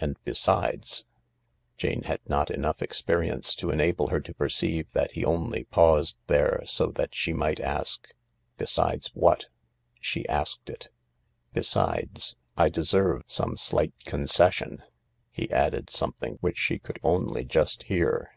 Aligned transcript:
And 0.00 0.16
besides..." 0.22 1.04
Jane 1.78 2.04
had 2.04 2.20
not 2.28 2.48
enough 2.48 2.80
experience 2.80 3.56
to 3.56 3.70
enable 3.70 4.06
her 4.10 4.20
to 4.20 4.32
perceive 4.32 4.92
that 4.92 5.10
he 5.10 5.24
only 5.24 5.64
paused 5.64 6.16
there 6.28 6.62
so 6.64 6.92
that 6.92 7.12
she 7.12 7.32
might 7.32 7.58
ask," 7.58 8.14
Besides 8.56 9.10
what?" 9.14 9.46
She 10.00 10.28
asked 10.28 10.70
it." 10.70 10.90
Besides— 11.54 12.36
I 12.56 12.68
deserve 12.68 13.24
some 13.26 13.56
slight 13.56 13.94
concession." 14.04 14.80
He 15.32 15.50
added 15.50 15.90
something 15.90 16.38
which 16.40 16.56
she 16.58 16.78
could 16.78 17.00
only 17.02 17.44
just 17.44 17.82
hear. 17.82 18.30